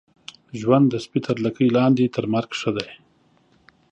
ژوند 0.59 0.85
د 0.89 0.95
سپي 1.05 1.19
تر 1.25 1.35
لکۍ 1.45 1.67
لاندي، 1.75 2.05
تر 2.15 2.23
مرګ 2.33 2.51
ښه 2.59 2.71
دی. 2.77 2.89